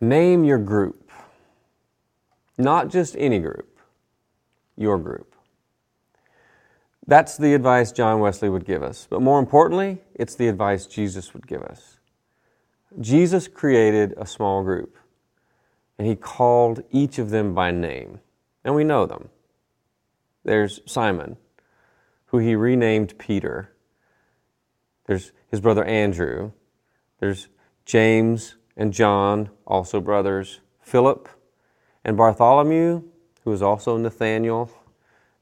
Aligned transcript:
Name 0.00 0.44
your 0.44 0.58
group. 0.58 1.10
Not 2.58 2.88
just 2.88 3.16
any 3.18 3.38
group, 3.38 3.78
your 4.76 4.98
group. 4.98 5.34
That's 7.06 7.36
the 7.36 7.54
advice 7.54 7.92
John 7.92 8.20
Wesley 8.20 8.48
would 8.48 8.64
give 8.64 8.82
us. 8.82 9.06
But 9.08 9.22
more 9.22 9.38
importantly, 9.38 9.98
it's 10.14 10.34
the 10.34 10.48
advice 10.48 10.86
Jesus 10.86 11.32
would 11.34 11.46
give 11.46 11.62
us. 11.62 11.98
Jesus 13.00 13.46
created 13.46 14.14
a 14.16 14.26
small 14.26 14.62
group, 14.62 14.96
and 15.98 16.06
he 16.06 16.16
called 16.16 16.82
each 16.90 17.18
of 17.18 17.30
them 17.30 17.54
by 17.54 17.70
name. 17.70 18.20
And 18.64 18.74
we 18.74 18.84
know 18.84 19.06
them. 19.06 19.28
There's 20.44 20.80
Simon, 20.86 21.36
who 22.26 22.38
he 22.38 22.56
renamed 22.56 23.18
Peter. 23.18 23.72
There's 25.06 25.32
his 25.50 25.60
brother 25.60 25.84
Andrew. 25.84 26.52
There's 27.20 27.48
James 27.84 28.56
and 28.76 28.92
John, 28.92 29.50
also 29.66 30.00
brothers. 30.00 30.60
Philip 30.80 31.28
and 32.04 32.16
Bartholomew, 32.16 33.02
who 33.44 33.52
is 33.52 33.62
also 33.62 33.96
Nathaniel. 33.96 34.70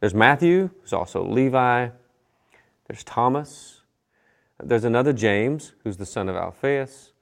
There's 0.01 0.15
Matthew, 0.15 0.71
who's 0.81 0.93
also 0.93 1.23
Levi. 1.25 1.89
There's 2.87 3.05
Thomas. 3.05 3.83
There's 4.63 4.85
another 4.85 5.13
James, 5.13 5.73
who's 5.83 5.97
the 5.97 6.07
son 6.07 6.29
of 6.29 6.37
Alphaeus. 6.37 7.13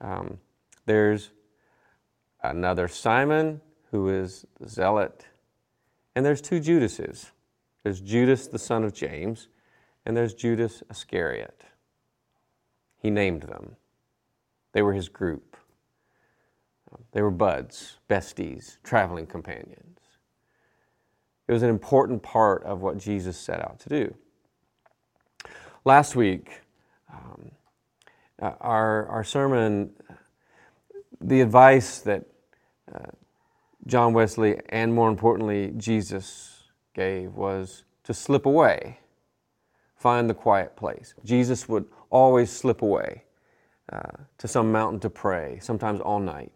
Um, 0.00 0.38
there's 0.84 1.30
another 2.42 2.86
Simon, 2.86 3.60
who 3.90 4.08
is 4.08 4.46
the 4.60 4.68
zealot. 4.68 5.26
And 6.14 6.24
there's 6.24 6.40
two 6.40 6.60
Judases. 6.60 7.32
There's 7.82 8.00
Judas, 8.00 8.46
the 8.48 8.58
son 8.58 8.84
of 8.84 8.92
James, 8.92 9.48
and 10.04 10.16
there's 10.16 10.34
Judas 10.34 10.82
Iscariot. 10.90 11.64
He 12.98 13.10
named 13.10 13.42
them. 13.42 13.76
They 14.72 14.82
were 14.82 14.92
his 14.92 15.08
group. 15.08 15.55
They 17.12 17.22
were 17.22 17.30
buds, 17.30 17.96
besties, 18.08 18.76
traveling 18.82 19.26
companions. 19.26 19.98
It 21.48 21.52
was 21.52 21.62
an 21.62 21.70
important 21.70 22.22
part 22.22 22.62
of 22.64 22.82
what 22.82 22.98
Jesus 22.98 23.36
set 23.36 23.60
out 23.60 23.78
to 23.80 23.88
do. 23.88 24.14
Last 25.84 26.16
week, 26.16 26.62
um, 27.12 27.52
uh, 28.42 28.52
our, 28.60 29.06
our 29.06 29.24
sermon, 29.24 29.90
the 31.20 31.40
advice 31.40 32.00
that 32.00 32.24
uh, 32.92 33.10
John 33.86 34.12
Wesley 34.12 34.60
and 34.68 34.92
more 34.92 35.08
importantly 35.08 35.72
Jesus 35.76 36.64
gave 36.94 37.32
was 37.34 37.84
to 38.04 38.12
slip 38.12 38.46
away, 38.46 38.98
find 39.96 40.28
the 40.28 40.34
quiet 40.34 40.76
place. 40.76 41.14
Jesus 41.24 41.68
would 41.68 41.86
always 42.10 42.50
slip 42.50 42.82
away 42.82 43.22
uh, 43.92 44.10
to 44.38 44.48
some 44.48 44.72
mountain 44.72 44.98
to 45.00 45.10
pray, 45.10 45.58
sometimes 45.60 46.00
all 46.00 46.18
night. 46.18 46.52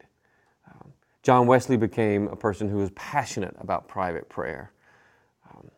John 1.23 1.47
Wesley 1.47 1.77
became 1.77 2.29
a 2.29 2.37
person 2.37 2.69
who 2.69 2.79
was 2.79 2.91
passionate 2.93 3.55
about 3.59 3.89
private 3.89 4.29
prayer. 4.29 4.73
Um, 5.51 5.71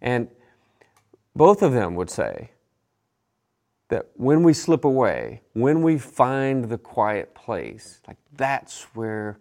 and 0.00 0.28
both 1.34 1.62
of 1.62 1.72
them 1.72 1.94
would 1.94 2.10
say 2.10 2.50
that 3.88 4.08
when 4.14 4.42
we 4.42 4.52
slip 4.52 4.84
away, 4.84 5.42
when 5.54 5.82
we 5.82 5.98
find 5.98 6.66
the 6.66 6.78
quiet 6.78 7.34
place, 7.34 8.00
like 8.06 8.18
that's 8.36 8.82
where 8.94 9.38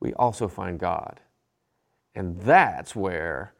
we 0.00 0.12
also 0.14 0.48
find 0.48 0.78
God. 0.78 1.20
And 2.14 2.40
that's 2.40 2.96
where 2.96 3.52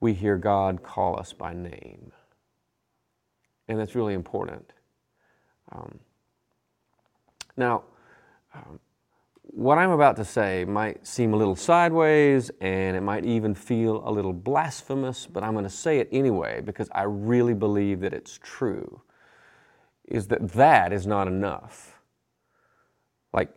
we 0.00 0.12
hear 0.12 0.36
God 0.36 0.82
call 0.82 1.18
us 1.18 1.32
by 1.32 1.54
name. 1.54 2.10
And 3.68 3.78
that's 3.78 3.94
really 3.94 4.14
important. 4.14 4.72
Um, 5.70 6.00
now, 7.56 7.84
um, 8.54 8.80
what 9.52 9.76
I'm 9.76 9.90
about 9.90 10.16
to 10.16 10.24
say 10.24 10.64
might 10.64 11.06
seem 11.06 11.34
a 11.34 11.36
little 11.36 11.54
sideways 11.54 12.50
and 12.62 12.96
it 12.96 13.02
might 13.02 13.26
even 13.26 13.54
feel 13.54 14.02
a 14.08 14.10
little 14.10 14.32
blasphemous, 14.32 15.26
but 15.26 15.44
I'm 15.44 15.52
going 15.52 15.64
to 15.64 15.70
say 15.70 15.98
it 15.98 16.08
anyway 16.10 16.62
because 16.62 16.88
I 16.92 17.02
really 17.02 17.52
believe 17.52 18.00
that 18.00 18.14
it's 18.14 18.40
true. 18.42 19.02
Is 20.08 20.26
that 20.28 20.52
that 20.52 20.92
is 20.92 21.06
not 21.06 21.28
enough. 21.28 22.00
Like, 23.32 23.50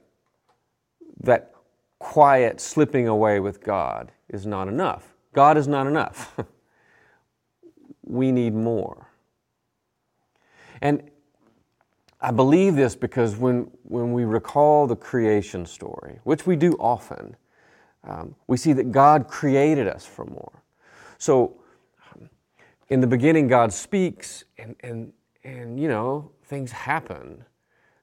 that 1.22 1.54
quiet 2.00 2.60
slipping 2.60 3.08
away 3.08 3.40
with 3.40 3.64
God 3.64 4.12
is 4.30 4.46
not 4.46 4.68
enough. 4.68 5.16
God 5.34 5.58
is 5.58 5.68
not 5.68 5.88
enough. 5.88 6.38
we 8.04 8.34
need 8.34 8.54
more. 8.54 9.08
And 10.82 11.10
I 12.26 12.32
believe 12.32 12.76
this 12.76 12.96
because 12.96 13.36
when, 13.36 13.70
when 13.84 14.12
we 14.12 14.24
recall 14.24 14.88
the 14.88 14.96
creation 14.96 15.66
story, 15.66 16.20
which 16.24 16.48
we 16.48 16.56
do 16.56 16.72
often, 16.80 17.36
um, 18.04 18.34
we 18.48 18.58
see 18.58 18.74
that 18.74 18.92
God 18.92 19.28
created 19.28 19.88
us 19.88 20.06
for 20.06 20.26
more. 20.26 20.64
So, 21.20 21.62
um, 22.12 22.30
in 22.90 23.00
the 23.00 23.06
beginning, 23.06 23.48
God 23.48 23.72
speaks, 23.72 24.44
and, 24.58 24.76
and, 24.80 25.14
and 25.44 25.80
you 25.80 25.88
know, 25.88 26.32
things 26.46 26.72
happen 26.72 27.46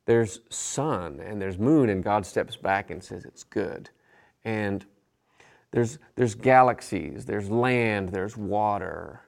there's 0.05 0.41
sun 0.51 1.21
and 1.21 1.41
there's 1.41 1.59
moon, 1.59 1.89
and 1.89 2.03
God 2.03 2.25
steps 2.27 2.57
back 2.57 2.91
and 2.91 3.03
says 3.03 3.25
it's 3.25 3.45
good. 3.45 3.91
And 4.45 4.85
there's, 5.71 5.99
there's 6.17 6.35
galaxies, 6.35 7.25
there's 7.25 7.49
land, 7.49 8.11
there's 8.11 8.37
water. 8.37 9.23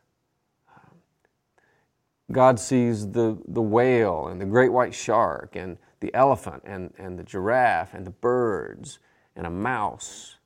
God 2.33 2.59
sees 2.59 3.11
the, 3.11 3.39
the 3.47 3.63
whale 3.63 4.29
and 4.29 4.41
the 4.41 4.47
great 4.47 4.73
white 4.73 4.95
shark 4.95 5.57
and 5.57 5.77
the 6.01 6.15
elephant 6.15 6.63
and, 6.65 6.93
and 6.99 7.19
the 7.19 7.23
giraffe 7.23 7.95
and 7.95 8.07
the 8.07 8.11
birds 8.11 8.99
and 9.37 9.47
a 9.47 9.51
mouse. 9.51 10.37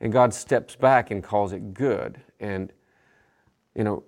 And 0.00 0.12
God 0.12 0.34
steps 0.34 0.74
back 0.74 1.10
and 1.10 1.22
calls 1.22 1.52
it 1.52 1.74
good. 1.74 2.20
And, 2.40 2.72
you 3.74 3.84
know, 3.84 4.04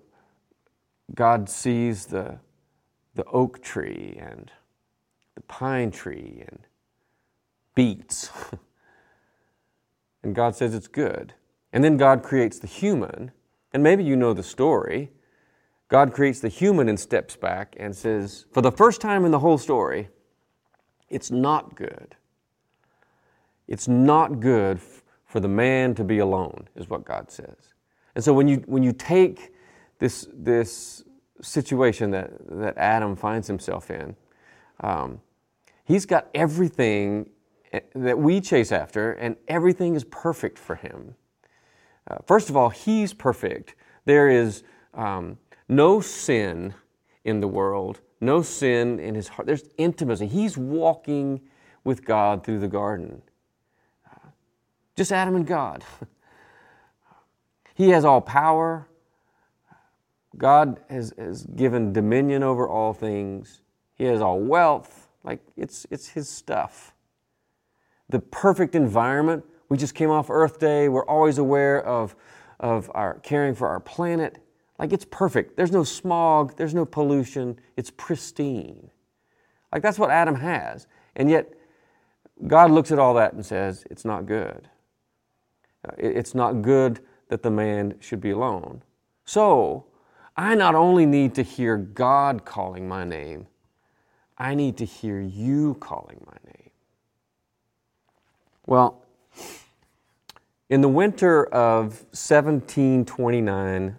God 1.13 1.49
sees 1.49 2.07
the, 2.07 2.39
the 3.13 3.23
oak 3.25 3.61
tree 3.61 4.17
and 4.19 4.51
the 5.35 5.41
pine 5.41 5.91
tree 5.91 6.43
and 6.47 6.59
beets. 7.75 8.29
and 10.23 10.33
God 10.33 10.55
says 10.55 10.73
it's 10.73 10.87
good. 10.87 11.33
And 11.71 11.83
then 11.83 11.97
God 11.97 12.23
creates 12.23 12.59
the 12.59 12.67
human. 12.67 13.31
And 13.71 13.83
maybe 13.83 14.03
you 14.03 14.15
know 14.15 14.33
the 14.33 14.43
story. 14.43 15.11
God 15.87 16.13
creates 16.13 16.39
the 16.39 16.49
human 16.49 16.89
and 16.89 16.99
steps 16.99 17.35
back 17.35 17.75
and 17.79 17.95
says, 17.95 18.45
for 18.51 18.61
the 18.61 18.71
first 18.71 19.01
time 19.01 19.25
in 19.25 19.31
the 19.31 19.39
whole 19.39 19.57
story, 19.57 20.09
it's 21.09 21.29
not 21.31 21.75
good. 21.75 22.15
It's 23.67 23.87
not 23.87 24.39
good 24.39 24.79
for 25.25 25.39
the 25.39 25.47
man 25.47 25.95
to 25.95 26.03
be 26.03 26.19
alone, 26.19 26.67
is 26.75 26.89
what 26.89 27.05
God 27.05 27.29
says. 27.31 27.73
And 28.15 28.23
so 28.23 28.33
when 28.33 28.47
you, 28.47 28.57
when 28.65 28.83
you 28.83 28.93
take 28.93 29.53
this, 29.99 30.27
this 30.33 31.03
situation 31.41 32.11
that, 32.11 32.31
that 32.49 32.77
Adam 32.77 33.15
finds 33.15 33.47
himself 33.47 33.91
in, 33.91 34.15
um, 34.79 35.19
He's 35.85 36.05
got 36.07 36.27
everything 36.33 37.29
eh, 37.71 37.79
that 37.93 38.17
we 38.17 38.41
chase 38.41 38.71
after, 38.71 39.13
and 39.13 39.37
everything 39.47 39.95
is 39.95 40.03
perfect 40.05 40.57
for 40.57 40.75
him. 40.75 41.15
Uh, 42.09 42.17
first 42.25 42.49
of 42.49 42.57
all, 42.57 42.69
he's 42.69 43.13
perfect. 43.13 43.75
There 44.05 44.29
is 44.29 44.63
um, 44.95 45.37
no 45.67 45.99
sin 46.01 46.73
in 47.23 47.39
the 47.39 47.47
world, 47.47 48.01
no 48.21 48.41
sin 48.41 48.99
in 48.99 49.15
his 49.15 49.27
heart. 49.29 49.47
There's 49.47 49.69
intimacy. 49.77 50.27
He's 50.27 50.57
walking 50.57 51.41
with 51.83 52.05
God 52.05 52.43
through 52.43 52.59
the 52.59 52.67
garden. 52.67 53.21
Just 54.95 55.11
Adam 55.11 55.35
and 55.35 55.45
God. 55.45 55.83
he 57.75 57.89
has 57.89 58.05
all 58.05 58.21
power. 58.21 58.87
God 60.37 60.79
has, 60.89 61.13
has 61.17 61.43
given 61.43 61.93
dominion 61.93 62.43
over 62.43 62.67
all 62.67 62.93
things. 62.93 63.61
He 63.95 64.05
has 64.05 64.21
all 64.21 64.39
wealth. 64.39 65.07
Like 65.23 65.41
it's, 65.57 65.85
it's 65.89 66.09
his 66.09 66.29
stuff. 66.29 66.93
The 68.09 68.19
perfect 68.19 68.75
environment. 68.75 69.43
We 69.69 69.77
just 69.77 69.95
came 69.95 70.11
off 70.11 70.29
Earth 70.29 70.59
Day. 70.59 70.89
We're 70.89 71.05
always 71.05 71.37
aware 71.37 71.83
of, 71.83 72.15
of 72.59 72.91
our 72.93 73.15
caring 73.19 73.55
for 73.55 73.67
our 73.67 73.79
planet. 73.79 74.44
Like 74.77 74.91
it's 74.93 75.05
perfect. 75.05 75.55
There's 75.55 75.71
no 75.71 75.83
smog, 75.83 76.57
there's 76.57 76.73
no 76.73 76.85
pollution. 76.85 77.59
It's 77.77 77.91
pristine. 77.91 78.89
Like 79.71 79.81
that's 79.81 79.99
what 79.99 80.09
Adam 80.09 80.35
has. 80.35 80.87
And 81.15 81.29
yet, 81.29 81.53
God 82.47 82.71
looks 82.71 82.91
at 82.91 82.99
all 82.99 83.13
that 83.13 83.33
and 83.33 83.45
says, 83.45 83.85
it's 83.89 84.03
not 84.03 84.25
good. 84.25 84.67
It's 85.97 86.35
not 86.35 86.61
good 86.61 86.99
that 87.29 87.43
the 87.43 87.51
man 87.51 87.95
should 87.99 88.19
be 88.19 88.31
alone. 88.31 88.83
So, 89.23 89.85
I 90.35 90.53
not 90.55 90.75
only 90.75 91.05
need 91.05 91.33
to 91.35 91.43
hear 91.43 91.77
God 91.77 92.43
calling 92.43 92.87
my 92.87 93.05
name, 93.05 93.47
I 94.37 94.53
need 94.53 94.75
to 94.77 94.85
hear 94.85 95.21
you 95.21 95.75
calling 95.79 96.21
my 96.25 96.37
name. 96.45 96.71
Well, 98.65 99.01
in 100.69 100.81
the 100.81 100.89
winter 100.89 101.45
of 101.45 102.03
1729, 102.11 103.95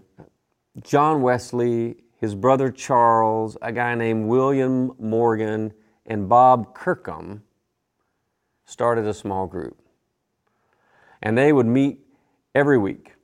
John 0.82 1.22
Wesley, 1.22 1.96
his 2.18 2.34
brother 2.34 2.70
Charles, 2.70 3.56
a 3.62 3.72
guy 3.72 3.94
named 3.94 4.26
William 4.28 4.92
Morgan, 4.98 5.72
and 6.04 6.28
Bob 6.28 6.74
Kirkham 6.74 7.42
started 8.64 9.06
a 9.06 9.14
small 9.14 9.46
group. 9.46 9.78
And 11.22 11.36
they 11.36 11.52
would 11.52 11.66
meet 11.66 12.00
every 12.54 12.78
week, 12.78 13.14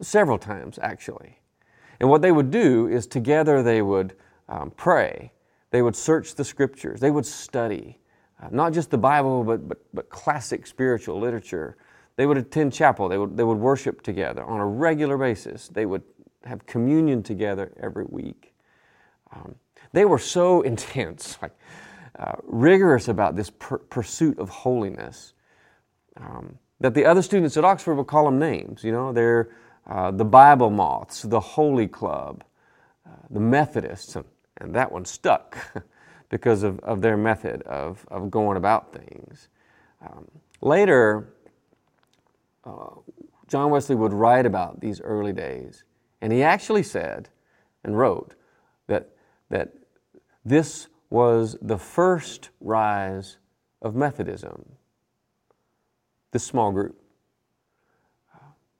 several 0.00 0.38
times 0.38 0.78
actually. 0.80 1.40
And 2.00 2.08
what 2.08 2.22
they 2.22 2.32
would 2.32 2.50
do 2.50 2.86
is 2.86 3.06
together 3.06 3.62
they 3.62 3.82
would 3.82 4.16
um, 4.48 4.70
pray, 4.76 5.32
they 5.70 5.82
would 5.82 5.96
search 5.96 6.34
the 6.34 6.44
scriptures, 6.44 7.00
they 7.00 7.10
would 7.10 7.26
study, 7.26 7.98
uh, 8.42 8.48
not 8.50 8.72
just 8.72 8.90
the 8.90 8.98
Bible, 8.98 9.42
but, 9.42 9.68
but, 9.68 9.78
but 9.92 10.08
classic 10.10 10.66
spiritual 10.66 11.18
literature. 11.18 11.76
They 12.16 12.26
would 12.26 12.38
attend 12.38 12.72
chapel, 12.72 13.08
they 13.08 13.18
would, 13.18 13.36
they 13.36 13.44
would 13.44 13.58
worship 13.58 14.02
together 14.02 14.44
on 14.44 14.60
a 14.60 14.66
regular 14.66 15.18
basis, 15.18 15.68
they 15.68 15.86
would 15.86 16.02
have 16.44 16.64
communion 16.66 17.22
together 17.22 17.72
every 17.80 18.04
week. 18.08 18.54
Um, 19.32 19.56
they 19.92 20.04
were 20.04 20.18
so 20.18 20.62
intense, 20.72 21.38
like 21.42 21.52
uh, 22.18 22.34
rigorous 22.44 23.08
about 23.08 23.36
this 23.36 23.50
per- 23.50 23.78
pursuit 23.78 24.38
of 24.38 24.48
holiness, 24.48 25.34
um, 26.16 26.58
that 26.80 26.94
the 26.94 27.04
other 27.04 27.22
students 27.22 27.56
at 27.56 27.64
Oxford 27.64 27.94
would 27.94 28.06
call 28.06 28.24
them 28.26 28.38
names. 28.38 28.84
You 28.84 28.92
know, 28.92 29.12
they're 29.12 29.50
uh, 29.88 30.10
the 30.10 30.24
Bible 30.24 30.70
Moths, 30.70 31.22
the 31.22 31.40
Holy 31.40 31.88
Club, 31.88 32.44
uh, 33.06 33.10
the 33.30 33.40
Methodists, 33.40 34.16
and, 34.16 34.24
and 34.58 34.74
that 34.74 34.90
one 34.90 35.04
stuck 35.04 35.58
because 36.28 36.62
of, 36.62 36.78
of 36.80 37.00
their 37.02 37.16
method 37.16 37.62
of, 37.62 38.04
of 38.08 38.30
going 38.30 38.56
about 38.56 38.92
things. 38.92 39.48
Um, 40.02 40.26
later, 40.60 41.33
John 43.46 43.70
Wesley 43.70 43.96
would 43.96 44.12
write 44.12 44.46
about 44.46 44.80
these 44.80 45.00
early 45.00 45.32
days, 45.32 45.84
and 46.20 46.32
he 46.32 46.42
actually 46.42 46.82
said 46.82 47.28
and 47.82 47.98
wrote 47.98 48.34
that, 48.86 49.10
that 49.50 49.74
this 50.44 50.88
was 51.10 51.56
the 51.60 51.78
first 51.78 52.50
rise 52.60 53.38
of 53.82 53.94
Methodism, 53.94 54.64
the 56.32 56.38
small 56.38 56.72
group. 56.72 57.00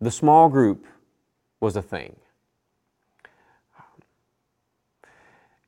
The 0.00 0.10
small 0.10 0.48
group 0.48 0.86
was 1.60 1.76
a 1.76 1.82
thing. 1.82 2.16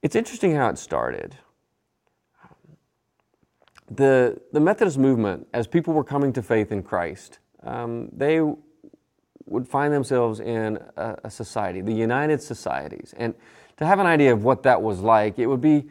It's 0.03 0.17
interesting 0.17 0.55
how 0.55 0.69
it 0.69 0.79
started. 0.79 1.37
The, 3.91 4.41
the 4.53 4.61
Methodist 4.61 4.99
movement, 4.99 5.47
as 5.53 5.67
people 5.67 5.95
were 5.95 6.05
coming 6.05 6.33
to 6.33 6.43
faith 6.43 6.73
in 6.73 6.83
Christ, 6.83 7.39
um, 7.67 8.09
they 8.13 8.41
would 9.47 9.69
find 9.69 9.93
themselves 9.93 10.41
in 10.41 10.79
a, 10.97 11.17
a, 11.25 11.31
society, 11.31 11.81
the 11.81 11.93
United 11.93 12.43
Societies. 12.43 13.15
And 13.17 13.35
to 13.77 13.87
have 13.87 13.99
an 13.99 14.07
idea 14.07 14.33
of 14.33 14.45
what 14.45 14.63
that 14.65 14.81
was 14.81 15.01
like, 15.01 15.39
it 15.39 15.47
would 15.47 15.61
be 15.61 15.87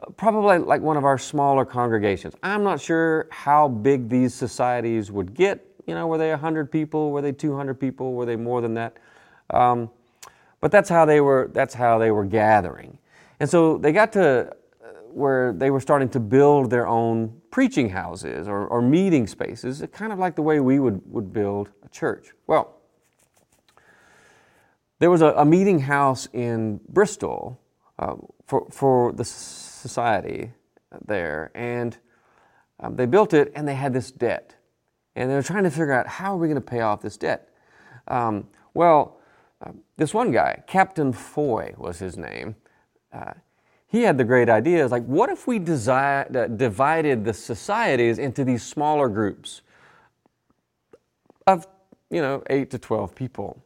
uh, 0.00 0.10
probably 0.10 0.58
like 0.58 0.80
one 0.80 0.96
of 0.96 1.04
our 1.04 1.18
smaller 1.18 1.64
congregations. 1.64 2.34
I'm 2.42 2.62
not 2.62 2.80
sure 2.80 3.26
how 3.30 3.68
big 3.68 4.08
these 4.08 4.34
societies 4.34 5.10
would 5.10 5.34
get. 5.34 5.66
You 5.86 5.94
know, 5.94 6.06
were 6.06 6.18
they 6.18 6.30
100 6.30 6.70
people? 6.70 7.10
Were 7.10 7.22
they 7.22 7.32
200 7.32 7.74
people? 7.74 8.12
Were 8.12 8.26
they 8.26 8.36
more 8.36 8.60
than 8.60 8.74
that? 8.74 8.96
Um, 9.50 9.90
but 10.60 10.70
that's 10.70 10.88
how 10.88 11.04
they 11.04 11.20
were. 11.20 11.50
That's 11.52 11.74
how 11.74 11.98
they 11.98 12.10
were 12.10 12.26
gathering, 12.26 12.98
and 13.40 13.48
so 13.48 13.78
they 13.78 13.92
got 13.92 14.12
to 14.12 14.50
uh, 14.84 14.88
where 15.10 15.54
they 15.54 15.70
were 15.70 15.80
starting 15.80 16.10
to 16.10 16.20
build 16.20 16.70
their 16.70 16.86
own 16.86 17.39
preaching 17.50 17.90
houses 17.90 18.46
or, 18.46 18.66
or 18.66 18.80
meeting 18.80 19.26
spaces, 19.26 19.82
kind 19.92 20.12
of 20.12 20.18
like 20.18 20.36
the 20.36 20.42
way 20.42 20.60
we 20.60 20.78
would, 20.78 21.00
would 21.06 21.32
build 21.32 21.70
a 21.84 21.88
church. 21.88 22.28
Well, 22.46 22.76
there 24.98 25.10
was 25.10 25.22
a, 25.22 25.32
a 25.36 25.44
meeting 25.44 25.80
house 25.80 26.28
in 26.32 26.80
Bristol 26.88 27.60
uh, 27.98 28.16
for, 28.46 28.66
for 28.70 29.12
the 29.12 29.24
society 29.24 30.52
there, 31.06 31.50
and 31.54 31.96
um, 32.80 32.96
they 32.96 33.06
built 33.06 33.34
it 33.34 33.52
and 33.54 33.66
they 33.66 33.74
had 33.74 33.92
this 33.92 34.10
debt. 34.10 34.54
And 35.16 35.30
they 35.30 35.34
were 35.34 35.42
trying 35.42 35.64
to 35.64 35.70
figure 35.70 35.92
out 35.92 36.06
how 36.06 36.34
are 36.34 36.38
we 36.38 36.46
going 36.48 36.54
to 36.54 36.60
pay 36.60 36.80
off 36.80 37.02
this 37.02 37.16
debt? 37.16 37.48
Um, 38.08 38.48
well, 38.74 39.18
uh, 39.64 39.72
this 39.96 40.14
one 40.14 40.30
guy, 40.30 40.62
Captain 40.66 41.12
Foy 41.12 41.74
was 41.76 41.98
his 41.98 42.16
name, 42.16 42.56
uh, 43.12 43.34
he 43.90 44.02
had 44.02 44.16
the 44.16 44.24
great 44.24 44.48
idea 44.48 44.86
like, 44.86 45.04
what 45.04 45.30
if 45.30 45.46
we 45.48 45.58
desi- 45.58 46.56
divided 46.56 47.24
the 47.24 47.34
societies 47.34 48.18
into 48.18 48.44
these 48.44 48.62
smaller 48.62 49.08
groups 49.08 49.62
of, 51.46 51.66
you 52.08 52.22
know, 52.22 52.42
8 52.48 52.70
to 52.70 52.78
12 52.78 53.14
people? 53.16 53.60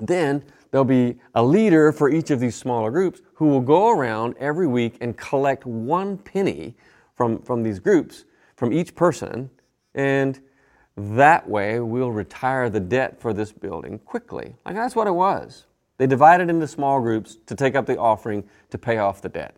Then 0.00 0.42
there'll 0.70 0.84
be 0.84 1.16
a 1.36 1.42
leader 1.42 1.92
for 1.92 2.10
each 2.10 2.32
of 2.32 2.40
these 2.40 2.56
smaller 2.56 2.90
groups 2.90 3.20
who 3.34 3.46
will 3.46 3.60
go 3.60 3.90
around 3.90 4.34
every 4.40 4.66
week 4.66 4.96
and 5.00 5.16
collect 5.16 5.64
one 5.64 6.18
penny 6.18 6.74
from, 7.14 7.40
from 7.42 7.62
these 7.62 7.78
groups, 7.78 8.24
from 8.56 8.72
each 8.72 8.96
person, 8.96 9.48
and 9.94 10.40
that 10.96 11.48
way 11.48 11.78
we'll 11.78 12.10
retire 12.10 12.68
the 12.68 12.80
debt 12.80 13.20
for 13.20 13.32
this 13.32 13.52
building 13.52 14.00
quickly. 14.00 14.56
Like 14.66 14.74
that's 14.74 14.96
what 14.96 15.06
it 15.06 15.14
was. 15.14 15.66
They 15.98 16.06
divided 16.06 16.48
into 16.48 16.66
small 16.66 17.00
groups 17.00 17.36
to 17.46 17.54
take 17.54 17.74
up 17.74 17.86
the 17.86 17.98
offering 17.98 18.44
to 18.70 18.78
pay 18.78 18.98
off 18.98 19.20
the 19.20 19.28
debt. 19.28 19.56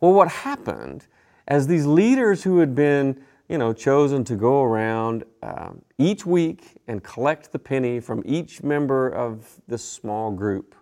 Well, 0.00 0.12
what 0.12 0.28
happened 0.28 1.06
as 1.46 1.66
these 1.66 1.86
leaders 1.86 2.44
who 2.44 2.58
had 2.58 2.74
been 2.74 3.20
you 3.48 3.56
know, 3.56 3.72
chosen 3.72 4.24
to 4.24 4.36
go 4.36 4.62
around 4.62 5.24
um, 5.42 5.82
each 5.96 6.26
week 6.26 6.76
and 6.86 7.02
collect 7.02 7.50
the 7.50 7.58
penny 7.58 7.98
from 7.98 8.22
each 8.26 8.62
member 8.62 9.08
of 9.08 9.60
this 9.66 9.82
small 9.82 10.30
group, 10.30 10.74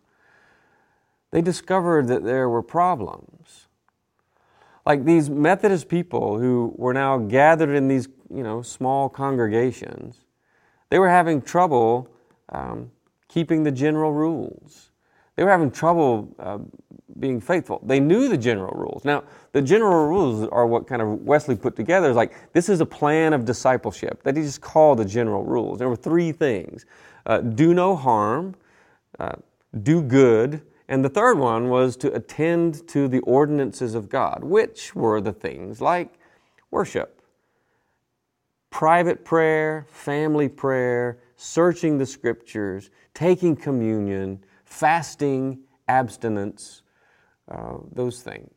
they 1.31 1.41
discovered 1.41 2.09
that 2.09 2.25
there 2.25 2.49
were 2.49 2.63
problems. 2.63 3.69
Like 4.85 5.05
these 5.05 5.31
Methodist 5.31 5.89
people 5.89 6.39
who 6.39 6.75
were 6.77 6.95
now 6.95 7.19
gathered 7.19 7.75
in 7.75 7.89
these, 7.89 8.09
you 8.33 8.43
know, 8.43 8.63
small 8.63 9.09
congregations, 9.09 10.21
they 10.91 10.99
were 10.99 11.09
having 11.09 11.43
trouble 11.43 12.09
um, 12.49 12.91
keeping 13.29 13.63
the 13.63 13.73
general 13.73 14.13
rules. 14.13 14.91
They 15.37 15.45
were 15.45 15.51
having 15.51 15.71
trouble 15.71 16.35
uh, 16.39 16.59
being 17.21 17.41
faithful. 17.41 17.81
They 17.85 18.01
knew 18.01 18.29
the 18.29 18.39
general 18.39 18.75
rules. 18.75 19.05
Now, 19.05 19.25
the 19.53 19.63
general 19.63 20.09
rules 20.09 20.49
are 20.49 20.67
what 20.67 20.87
kind 20.87 21.03
of 21.03 21.23
Wesley 21.23 21.57
put 21.57 21.77
together. 21.77 22.11
Is 22.11 22.17
like 22.17 22.53
this 22.53 22.69
is 22.69 22.81
a 22.81 22.87
plan 22.87 23.33
of 23.33 23.45
discipleship 23.45 24.23
that 24.23 24.37
he 24.37 24.43
just 24.43 24.61
called 24.61 24.99
the 24.99 25.05
general 25.05 25.45
rules. 25.45 25.79
There 25.79 25.89
were 25.89 25.97
three 25.97 26.33
things: 26.33 26.87
uh, 27.27 27.41
do 27.41 27.75
no 27.75 27.97
harm, 27.97 28.55
uh, 29.19 29.37
do 29.83 30.03
good, 30.03 30.63
and 30.89 31.05
the 31.05 31.09
third 31.09 31.39
one 31.39 31.69
was 31.69 31.97
to 31.99 32.13
attend 32.15 32.87
to 32.89 33.09
the 33.09 33.21
ordinances 33.21 33.95
of 33.95 34.09
God, 34.09 34.43
which 34.43 34.95
were 34.95 35.21
the 35.21 35.33
things 35.33 35.81
like 35.81 36.15
worship, 36.71 37.21
private 38.71 39.25
prayer, 39.25 39.87
family 39.91 40.49
prayer, 40.49 41.19
searching 41.37 41.99
the 41.99 42.07
scriptures, 42.07 42.91
taking 43.15 43.55
communion, 43.55 44.43
fasting, 44.65 45.61
abstinence, 45.89 46.83
uh, 47.51 47.79
those 47.93 48.23
things. 48.23 48.51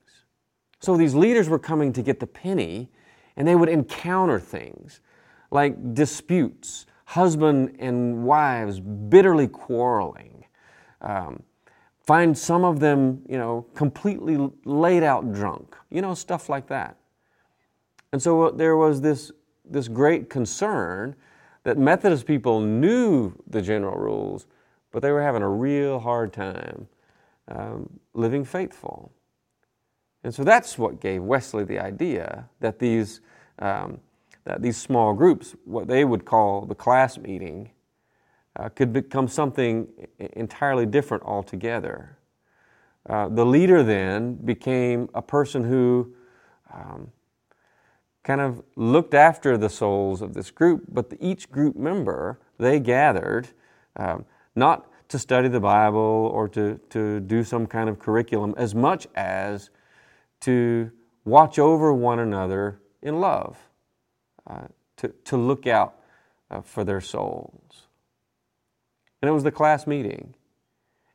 So 0.80 0.98
these 0.98 1.14
leaders 1.14 1.50
were 1.50 1.60
coming 1.60 1.94
to 1.94 2.02
get 2.02 2.20
the 2.20 2.28
penny, 2.28 2.90
and 3.36 3.48
they 3.48 3.56
would 3.56 3.70
encounter 3.70 4.40
things 4.40 5.02
like 5.52 5.94
disputes, 5.94 6.86
husband 7.06 7.76
and 7.80 8.24
wives 8.24 8.80
bitterly 8.80 9.48
quarreling. 9.48 10.46
Um, 11.02 11.44
find 12.06 12.38
some 12.38 12.64
of 12.64 12.80
them, 12.80 13.22
you 13.28 13.38
know, 13.38 13.66
completely 13.76 14.50
laid 14.66 15.04
out 15.04 15.34
drunk, 15.34 15.76
you 15.90 16.02
know, 16.02 16.14
stuff 16.14 16.50
like 16.50 16.68
that. 16.68 16.98
And 18.12 18.22
so 18.22 18.44
uh, 18.44 18.52
there 18.52 18.78
was 18.78 19.02
this, 19.02 19.32
this 19.66 19.88
great 19.88 20.30
concern 20.30 21.16
that 21.70 21.78
Methodist 21.78 22.26
people 22.26 22.62
knew 22.62 23.32
the 23.46 23.62
general 23.62 23.96
rules, 23.96 24.48
but 24.90 25.04
they 25.04 25.12
were 25.12 25.22
having 25.22 25.44
a 25.44 25.48
real 25.48 26.00
hard 26.00 26.34
time 26.34 26.88
um, 27.48 28.00
living 28.16 28.44
faithful. 28.44 29.12
And 30.24 30.34
so 30.34 30.44
that's 30.44 30.80
what 30.80 31.00
gave 31.00 31.22
Wesley 31.22 31.64
the 31.64 31.78
idea 31.78 32.50
that 32.60 32.80
these, 32.80 33.22
um, 33.60 34.00
that 34.46 34.64
these 34.64 34.78
small 34.78 35.14
groups, 35.14 35.56
what 35.64 35.88
they 35.88 36.06
would 36.06 36.26
call 36.26 36.66
the 36.66 36.74
class 36.74 37.20
meeting, 37.20 37.70
uh, 38.56 38.70
could 38.70 38.92
become 38.92 39.28
something 39.28 39.88
entirely 40.18 40.88
different 40.88 41.22
altogether. 41.22 42.18
Uh, 43.08 43.30
the 43.30 43.46
leader 43.46 43.84
then 43.84 44.34
became 44.34 45.08
a 45.14 45.22
person 45.22 45.64
who 45.64 46.16
um, 46.74 47.12
kind 48.24 48.42
of 48.42 48.62
looked 48.76 49.14
after 49.14 49.58
the 49.58 49.70
souls 49.70 50.22
of 50.22 50.34
this 50.34 50.52
group, 50.52 50.84
but 50.90 51.12
each 51.20 51.50
group 51.52 51.76
member, 51.76 52.40
they 52.58 52.80
gathered 52.80 53.50
um, 53.96 54.26
not 54.56 54.88
to 55.10 55.18
study 55.18 55.48
the 55.48 55.60
Bible 55.60 56.30
or 56.34 56.48
to, 56.50 56.80
to 56.90 57.20
do 57.22 57.44
some 57.44 57.66
kind 57.66 57.90
of 57.90 58.00
curriculum 58.00 58.54
as 58.58 58.76
much 58.76 59.08
as 59.16 59.70
to 60.42 60.92
watch 61.26 61.58
over 61.60 61.94
one 61.94 62.20
another 62.20 62.80
in 63.02 63.20
love, 63.20 63.58
uh, 64.48 64.68
to, 64.98 65.10
to 65.26 65.38
look 65.38 65.66
out 65.66 65.96
uh, 66.52 66.62
for 66.62 66.84
their 66.84 67.02
souls. 67.02 67.88
And 69.22 69.30
it 69.30 69.34
was 69.34 69.44
the 69.44 69.52
class 69.52 69.88
meeting. 69.88 70.36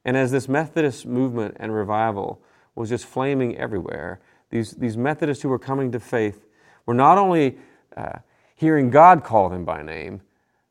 And 0.05 0.17
as 0.17 0.31
this 0.31 0.49
Methodist 0.49 1.07
movement 1.07 1.57
and 1.59 1.75
revival 1.75 2.43
was 2.75 2.89
just 2.89 3.07
flaming 3.07 3.57
everywhere, 3.57 4.21
these, 4.51 4.73
these 4.73 4.97
Methodists 4.97 5.43
who 5.43 5.49
were 5.49 5.59
coming 5.59 5.93
to 5.93 6.01
faith 6.01 6.45
were 6.87 6.95
not 6.95 7.19
only 7.19 7.59
uh, 7.97 8.19
hearing 8.55 8.91
God 8.91 9.25
call 9.25 9.49
them 9.49 9.65
by 9.65 9.83
name, 9.83 10.21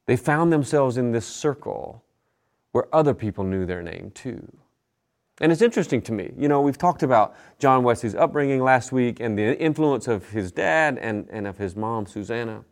they 0.06 0.16
found 0.16 0.52
themselves 0.52 0.98
in 0.98 1.12
this 1.12 1.26
circle 1.26 2.04
where 2.72 2.94
other 2.94 3.14
people 3.14 3.44
knew 3.44 3.66
their 3.66 3.82
name 3.82 4.12
too. 4.14 4.52
And 5.42 5.52
it's 5.52 5.62
interesting 5.62 6.02
to 6.04 6.12
me. 6.12 6.32
You 6.38 6.48
know, 6.48 6.62
we've 6.62 6.78
talked 6.78 7.04
about 7.04 7.36
John 7.60 7.84
Wesley's 7.84 8.16
upbringing 8.16 8.62
last 8.62 8.92
week 8.92 9.20
and 9.20 9.38
the 9.38 9.60
influence 9.60 10.08
of 10.08 10.30
his 10.30 10.52
dad 10.52 10.98
and, 11.00 11.28
and 11.32 11.48
of 11.48 11.58
his 11.58 11.76
mom, 11.76 12.06
Susanna. 12.06 12.64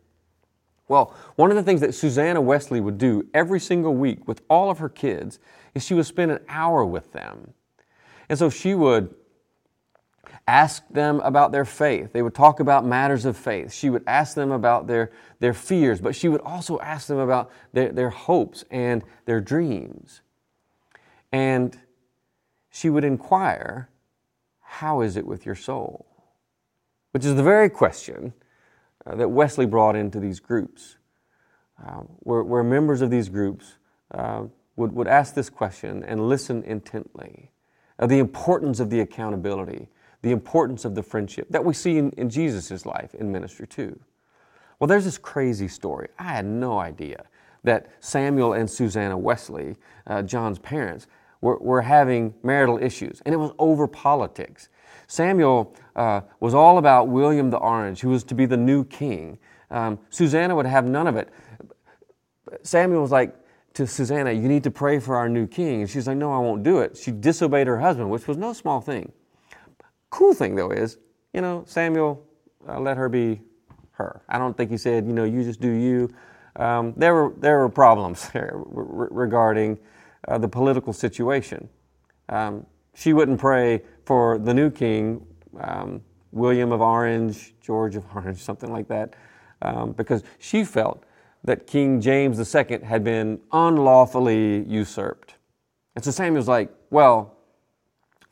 Well, 0.88 1.14
one 1.36 1.50
of 1.50 1.56
the 1.56 1.62
things 1.62 1.80
that 1.80 1.94
Susanna 1.94 2.40
Wesley 2.40 2.80
would 2.80 2.98
do 2.98 3.26
every 3.34 3.60
single 3.60 3.94
week 3.94 4.28
with 4.28 4.42
all 4.48 4.70
of 4.70 4.78
her 4.78 4.88
kids 4.88 5.38
is 5.74 5.84
she 5.84 5.94
would 5.94 6.06
spend 6.06 6.30
an 6.30 6.40
hour 6.48 6.84
with 6.84 7.12
them. 7.12 7.54
And 8.28 8.38
so 8.38 8.50
she 8.50 8.74
would 8.74 9.14
ask 10.46 10.86
them 10.88 11.20
about 11.20 11.52
their 11.52 11.64
faith. 11.64 12.12
They 12.12 12.22
would 12.22 12.34
talk 12.34 12.60
about 12.60 12.84
matters 12.84 13.24
of 13.24 13.36
faith. 13.36 13.72
She 13.72 13.90
would 13.90 14.02
ask 14.06 14.34
them 14.34 14.50
about 14.50 14.86
their, 14.86 15.12
their 15.40 15.54
fears, 15.54 16.00
but 16.00 16.14
she 16.14 16.28
would 16.28 16.40
also 16.40 16.78
ask 16.80 17.06
them 17.06 17.18
about 17.18 17.50
their, 17.72 17.92
their 17.92 18.10
hopes 18.10 18.64
and 18.70 19.04
their 19.24 19.40
dreams. 19.40 20.20
And 21.30 21.78
she 22.70 22.90
would 22.90 23.04
inquire, 23.04 23.88
How 24.60 25.00
is 25.00 25.16
it 25.16 25.26
with 25.26 25.46
your 25.46 25.54
soul? 25.54 26.06
Which 27.12 27.24
is 27.24 27.36
the 27.36 27.42
very 27.42 27.70
question 27.70 28.32
uh, 29.06 29.14
that 29.16 29.28
Wesley 29.28 29.66
brought 29.66 29.96
into 29.96 30.18
these 30.18 30.40
groups, 30.40 30.96
uh, 31.84 32.02
where, 32.20 32.42
where, 32.42 32.62
members 32.62 33.02
of 33.02 33.10
these 33.10 33.28
groups 33.28 33.76
uh, 34.12 34.44
would, 34.76 34.92
would 34.92 35.08
ask 35.08 35.34
this 35.34 35.50
question 35.50 36.02
and 36.04 36.28
listen 36.28 36.62
intently. 36.64 37.50
Uh, 37.98 38.06
the 38.06 38.18
importance 38.18 38.80
of 38.80 38.90
the 38.90 39.00
accountability, 39.00 39.88
the 40.22 40.30
importance 40.30 40.84
of 40.84 40.94
the 40.94 41.02
friendship 41.02 41.46
that 41.50 41.64
we 41.64 41.74
see 41.74 41.98
in, 41.98 42.10
in 42.12 42.30
Jesus' 42.30 42.86
life 42.86 43.14
in 43.14 43.30
ministry 43.30 43.66
too. 43.66 43.98
Well, 44.78 44.88
there's 44.88 45.04
this 45.04 45.18
crazy 45.18 45.68
story. 45.68 46.08
I 46.18 46.24
had 46.24 46.46
no 46.46 46.78
idea 46.78 47.24
that 47.64 47.88
Samuel 48.00 48.54
and 48.54 48.68
Susanna 48.68 49.16
Wesley, 49.16 49.76
uh, 50.06 50.22
John's 50.22 50.58
parents, 50.58 51.06
were, 51.40 51.58
were 51.58 51.82
having 51.82 52.34
marital 52.42 52.78
issues, 52.78 53.20
and 53.24 53.34
it 53.34 53.38
was 53.38 53.52
over 53.58 53.86
politics. 53.86 54.68
Samuel 55.06 55.74
uh, 55.94 56.22
was 56.40 56.54
all 56.54 56.78
about 56.78 57.08
William 57.08 57.50
the 57.50 57.58
Orange, 57.58 58.00
who 58.00 58.08
was 58.08 58.24
to 58.24 58.34
be 58.34 58.46
the 58.46 58.56
new 58.56 58.84
king. 58.84 59.38
Um, 59.70 59.98
Susanna 60.10 60.56
would 60.56 60.66
have 60.66 60.86
none 60.86 61.06
of 61.06 61.16
it. 61.16 61.28
Samuel 62.62 63.02
was 63.02 63.10
like 63.10 63.36
to 63.74 63.86
Susanna, 63.86 64.32
You 64.32 64.48
need 64.48 64.64
to 64.64 64.70
pray 64.70 64.98
for 64.98 65.16
our 65.16 65.28
new 65.28 65.46
king. 65.46 65.82
And 65.82 65.90
she's 65.90 66.06
like, 66.06 66.16
No, 66.16 66.32
I 66.32 66.38
won't 66.38 66.62
do 66.62 66.80
it. 66.80 66.96
She 66.96 67.10
disobeyed 67.10 67.66
her 67.66 67.78
husband, 67.78 68.10
which 68.10 68.26
was 68.26 68.36
no 68.36 68.52
small 68.52 68.80
thing. 68.80 69.12
Cool 70.12 70.34
thing, 70.34 70.54
though, 70.54 70.70
is, 70.70 70.98
you 71.32 71.40
know, 71.40 71.64
Samuel 71.66 72.22
uh, 72.68 72.78
let 72.78 72.98
her 72.98 73.08
be 73.08 73.40
her. 73.92 74.20
I 74.28 74.36
don't 74.36 74.54
think 74.54 74.70
he 74.70 74.76
said, 74.76 75.06
You 75.06 75.14
know, 75.14 75.24
you 75.24 75.42
just 75.42 75.58
do 75.58 75.70
you. 75.70 76.10
Um, 76.56 76.92
there, 76.98 77.14
were, 77.14 77.32
there 77.38 77.60
were 77.60 77.70
problems 77.70 78.28
there 78.32 78.52
regarding 78.54 79.78
uh, 80.28 80.36
the 80.36 80.48
political 80.48 80.92
situation. 80.92 81.66
Um, 82.28 82.66
she 82.94 83.14
wouldn't 83.14 83.40
pray 83.40 83.80
for 84.04 84.36
the 84.36 84.52
new 84.52 84.70
king, 84.70 85.26
um, 85.58 86.02
William 86.30 86.72
of 86.72 86.82
Orange, 86.82 87.54
George 87.62 87.96
of 87.96 88.04
Orange, 88.14 88.38
something 88.38 88.70
like 88.70 88.88
that, 88.88 89.14
um, 89.62 89.92
because 89.92 90.24
she 90.38 90.62
felt 90.62 91.04
that 91.42 91.66
King 91.66 92.02
James 92.02 92.38
II 92.54 92.80
had 92.84 93.02
been 93.02 93.40
unlawfully 93.50 94.62
usurped. 94.64 95.36
And 95.96 96.04
so 96.04 96.10
Samuel's 96.10 96.48
like, 96.48 96.70
well, 96.90 97.34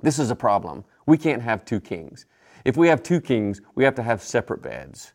this 0.02 0.18
is 0.18 0.30
a 0.30 0.36
problem. 0.36 0.84
We 1.06 1.18
can't 1.18 1.42
have 1.42 1.64
two 1.64 1.80
kings. 1.80 2.26
If 2.64 2.76
we 2.76 2.88
have 2.88 3.02
two 3.02 3.20
kings, 3.20 3.60
we 3.74 3.84
have 3.84 3.94
to 3.96 4.02
have 4.02 4.22
separate 4.22 4.62
beds. 4.62 5.12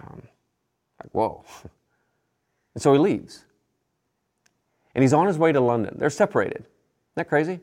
Um, 0.00 0.22
like, 1.02 1.12
whoa. 1.12 1.44
And 2.74 2.82
so 2.82 2.92
he 2.92 2.98
leaves 2.98 3.46
and 4.96 5.02
he's 5.02 5.12
on 5.12 5.26
his 5.26 5.38
way 5.38 5.52
to 5.52 5.60
London. 5.60 5.94
They're 5.98 6.08
separated. 6.08 6.60
Isn't 6.60 7.16
that 7.16 7.28
crazy? 7.28 7.60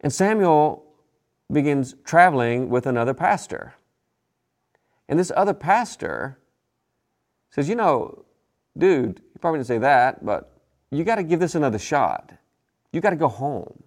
And 0.00 0.12
Samuel 0.12 0.84
begins 1.52 1.96
traveling 2.04 2.70
with 2.70 2.86
another 2.86 3.12
pastor. 3.12 3.74
And 5.08 5.18
this 5.18 5.32
other 5.36 5.54
pastor 5.54 6.38
says, 7.50 7.68
You 7.68 7.74
know, 7.74 8.24
dude, 8.78 9.20
you 9.34 9.40
probably 9.40 9.58
didn't 9.58 9.66
say 9.66 9.78
that, 9.78 10.24
but 10.24 10.56
you 10.92 11.02
got 11.02 11.16
to 11.16 11.24
give 11.24 11.40
this 11.40 11.56
another 11.56 11.80
shot. 11.80 12.32
You 12.92 13.00
got 13.00 13.10
to 13.10 13.16
go 13.16 13.28
home. 13.28 13.82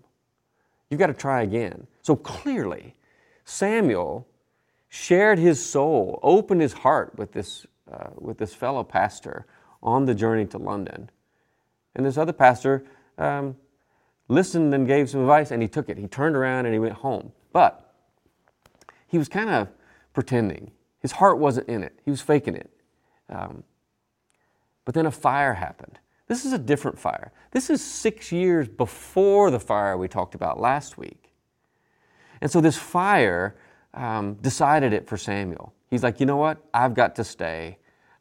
You 0.90 0.98
got 0.98 1.08
to 1.08 1.14
try 1.14 1.42
again. 1.42 1.88
So 2.02 2.16
clearly, 2.16 2.96
Samuel 3.44 4.28
shared 4.88 5.40
his 5.40 5.64
soul, 5.64 6.20
opened 6.24 6.62
his 6.62 6.74
heart 6.74 7.18
with 7.18 7.32
this, 7.32 7.66
uh, 7.92 8.10
with 8.16 8.38
this 8.38 8.54
fellow 8.54 8.84
pastor 8.84 9.46
on 9.82 10.06
the 10.06 10.16
journey 10.16 10.46
to 10.46 10.58
London. 10.58 11.10
And 11.96 12.06
this 12.06 12.18
other 12.18 12.34
pastor 12.34 12.86
um, 13.18 13.56
listened 14.28 14.74
and 14.74 14.88
gave 14.88 15.10
some 15.10 15.22
advice, 15.22 15.52
and 15.52 15.62
he 15.62 15.68
took 15.68 15.90
it. 15.90 15.98
He 15.98 16.08
turned 16.08 16.36
around 16.36 16.66
and 16.66 16.74
he 16.74 16.80
went 16.80 16.94
home. 16.94 17.32
But 17.54 17.94
he 19.08 19.18
was 19.18 19.30
kind 19.30 19.50
of 19.50 19.70
pretending. 20.14 20.72
His 21.00 21.14
heart 21.14 21.38
wasn't 21.38 21.70
in 21.70 21.84
it, 21.84 22.00
he 22.04 22.12
was 22.12 22.22
faking 22.22 22.56
it. 22.56 22.70
Um, 23.30 23.64
but 24.84 24.94
then 24.94 25.06
a 25.06 25.12
fire 25.12 25.56
happened. 25.56 26.00
This 26.28 26.46
is 26.46 26.54
a 26.54 26.58
different 26.58 26.98
fire. 26.98 27.32
This 27.52 27.70
is 27.70 27.84
six 27.84 28.32
years 28.32 28.68
before 28.68 29.52
the 29.52 29.60
fire 29.60 29.98
we 29.98 30.08
talked 30.08 30.36
about 30.36 30.60
last 30.60 30.98
week. 30.98 31.32
And 32.42 32.50
so 32.50 32.62
this 32.62 32.78
fire 32.78 33.56
um, 33.94 34.36
decided 34.36 34.92
it 34.92 35.08
for 35.08 35.18
Samuel. 35.18 35.74
He's 35.90 36.04
like, 36.04 36.20
you 36.20 36.26
know 36.26 36.38
what? 36.38 36.58
I've 36.74 36.94
got 36.94 37.16
to 37.16 37.24
stay. 37.24 37.78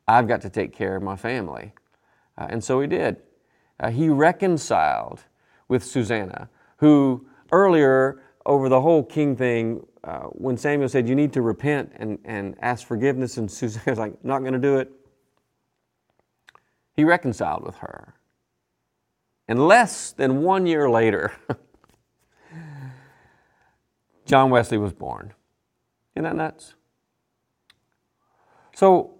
I've 0.06 0.28
got 0.28 0.42
to 0.42 0.50
take 0.50 0.72
care 0.72 0.96
of 0.96 1.02
my 1.02 1.16
family. 1.16 1.72
Uh, 2.36 2.46
and 2.50 2.62
so 2.62 2.80
he 2.80 2.86
did. 2.86 3.16
Uh, 3.80 3.90
he 3.90 4.08
reconciled 4.08 5.24
with 5.68 5.82
Susanna, 5.82 6.48
who 6.76 7.26
earlier, 7.50 8.22
over 8.46 8.68
the 8.68 8.80
whole 8.80 9.02
king 9.02 9.34
thing, 9.34 9.84
uh, 10.04 10.24
when 10.24 10.56
Samuel 10.56 10.88
said, 10.88 11.08
You 11.08 11.14
need 11.14 11.32
to 11.32 11.42
repent 11.42 11.92
and, 11.96 12.18
and 12.24 12.56
ask 12.60 12.86
forgiveness, 12.86 13.38
and 13.38 13.50
Susanna 13.50 13.84
was 13.90 13.98
like, 13.98 14.22
Not 14.24 14.40
going 14.40 14.52
to 14.52 14.58
do 14.58 14.76
it, 14.76 14.92
he 16.94 17.04
reconciled 17.04 17.62
with 17.64 17.76
her. 17.76 18.14
And 19.46 19.66
less 19.66 20.12
than 20.12 20.42
one 20.42 20.66
year 20.66 20.88
later, 20.88 21.32
John 24.24 24.50
Wesley 24.50 24.78
was 24.78 24.92
born. 24.92 25.34
Isn't 26.14 26.24
that 26.24 26.36
nuts? 26.36 26.74
So, 28.74 29.10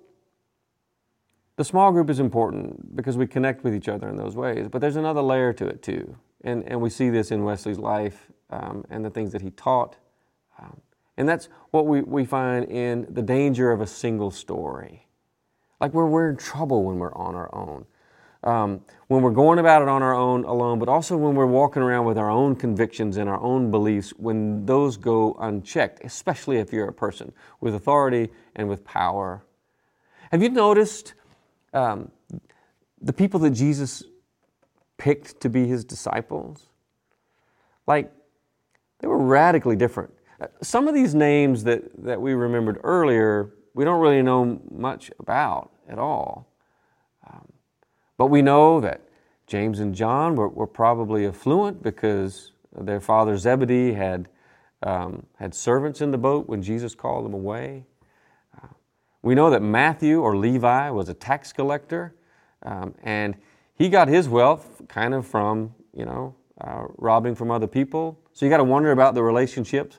the 1.57 1.65
small 1.65 1.93
group 1.93 2.11
is 2.11 2.19
important 2.19 2.97
because 2.97 3.17
we 3.17 3.27
connect 3.27 3.63
with 3.63 3.75
each 3.75 3.89
other 3.89 4.09
in 4.09 4.17
those 4.17 4.35
ways, 4.35 4.67
but 4.69 4.81
there's 4.81 4.97
another 4.97 5.23
layer 5.23 5.53
to 5.53 5.67
it 5.67 5.83
too. 5.83 6.17
And, 6.43 6.65
and 6.67 6.81
we 6.81 6.91
see 6.91 7.11
this 7.11 7.31
in 7.31 7.45
Wesley's 7.45 7.79
life 7.79 8.29
um, 8.51 8.85
and 8.91 9.05
the 9.05 9.11
things 9.11 9.31
that 9.33 9.43
he 9.43 9.51
taught. 9.51 9.97
Um, 10.59 10.81
and 11.17 11.29
that's 11.29 11.49
what 11.71 11.87
we, 11.87 12.03
we 12.03 12.25
find 12.25 12.65
in 12.69 13.07
the 13.09 13.23
danger 13.23 13.71
of 13.71 13.81
a 13.81 13.87
single 13.87 14.31
story. 14.31 15.04
Like 15.81 15.93
where 15.93 16.07
we're 16.07 16.31
in 16.31 16.37
trouble 16.37 16.85
when 16.85 16.99
we're 16.99 17.15
on 17.15 17.35
our 17.35 17.55
own. 17.55 17.87
Um, 18.43 18.83
when 19.09 19.23
we're 19.23 19.31
going 19.31 19.59
about 19.59 19.81
it 19.81 19.89
on 19.89 20.03
our 20.03 20.15
own 20.15 20.45
alone, 20.45 20.79
but 20.79 20.89
also 20.89 21.17
when 21.17 21.35
we're 21.35 21.47
walking 21.47 21.83
around 21.83 22.05
with 22.05 22.19
our 22.19 22.31
own 22.31 22.57
convictions 22.57 23.17
and 23.17 23.29
our 23.29 23.41
own 23.41 23.71
beliefs, 23.71 24.11
when 24.11 24.67
those 24.67 24.99
go 24.99 25.35
unchecked, 25.41 26.05
especially 26.05 26.59
if 26.59 26.71
you're 26.71 26.89
a 26.89 26.93
person 26.93 27.33
with 27.61 27.75
authority 27.75 28.31
and 28.55 28.69
with 28.69 28.85
power. 28.85 29.43
Have 30.31 30.43
you 30.43 30.51
noticed 30.51 31.15
um, 31.73 32.11
the 33.01 33.15
people 33.15 33.41
that 33.41 33.51
Jesus 33.51 34.03
picked 34.99 35.41
to 35.41 35.49
be 35.49 35.67
his 35.67 35.85
disciples, 35.85 36.69
like, 37.87 38.13
they 39.01 39.09
were 39.09 39.19
radically 39.19 39.77
different. 39.77 40.13
Uh, 40.41 40.47
some 40.63 40.89
of 40.89 40.95
these 40.95 41.15
names 41.15 41.65
that, 41.65 41.83
that 42.05 42.21
we 42.21 42.35
remembered 42.35 42.79
earlier, 42.85 43.55
we 43.75 43.85
don't 43.85 44.01
really 44.01 44.23
know 44.23 44.61
much 44.71 45.11
about 45.19 45.71
at 45.89 45.99
all. 45.99 46.49
Um, 47.29 47.53
but 48.17 48.27
we 48.27 48.43
know 48.43 48.81
that 48.81 49.03
James 49.47 49.81
and 49.81 49.95
John 49.95 50.37
were, 50.37 50.49
were, 50.49 50.67
probably 50.67 51.27
affluent 51.27 51.83
because 51.83 52.53
their 52.73 53.01
father 53.01 53.37
Zebedee 53.37 53.93
had, 53.93 54.29
um, 54.83 55.27
had 55.39 55.55
servants 55.55 56.01
in 56.01 56.11
the 56.11 56.19
boat 56.19 56.49
when 56.49 56.63
Jesus 56.63 56.95
called 56.95 57.25
them 57.25 57.35
away. 57.35 57.85
We 59.25 59.35
know 59.35 59.49
that 59.49 59.63
Matthew 59.63 60.21
or 60.21 60.37
Levi 60.37 60.91
was 60.91 61.09
a 61.09 61.15
tax 61.15 61.51
collector, 61.51 62.15
um, 62.63 62.95
and 63.03 63.35
he 63.75 63.89
got 63.89 64.07
his 64.07 64.29
wealth 64.29 64.83
kind 64.87 65.15
of 65.15 65.27
from, 65.27 65.75
you 65.95 66.05
know, 66.05 66.35
uh, 66.61 66.83
robbing 66.99 67.35
from 67.35 67.51
other 67.51 67.67
people. 67.67 68.21
So 68.35 68.45
you 68.45 68.51
got 68.51 68.59
to 68.59 68.65
wonder 68.65 68.93
about 68.93 69.15
the 69.15 69.23
relationships. 69.23 69.99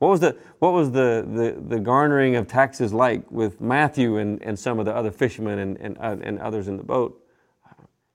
What 0.00 0.08
was 0.08 0.20
the 0.20 0.36
what 0.60 0.72
was 0.72 0.90
the, 0.90 1.28
the, 1.30 1.76
the 1.76 1.78
garnering 1.78 2.34
of 2.34 2.48
taxes 2.48 2.92
like 2.92 3.30
with 3.30 3.60
Matthew 3.60 4.16
and, 4.16 4.42
and 4.42 4.58
some 4.58 4.78
of 4.78 4.86
the 4.86 4.96
other 4.96 5.10
fishermen 5.10 5.58
and, 5.58 5.76
and, 5.76 5.98
uh, 5.98 6.16
and 6.22 6.38
others 6.38 6.68
in 6.68 6.78
the 6.78 6.82
boat? 6.82 7.22